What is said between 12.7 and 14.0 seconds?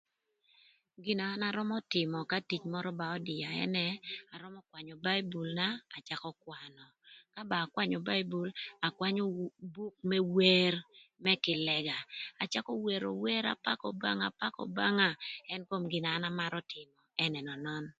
wero wer apakö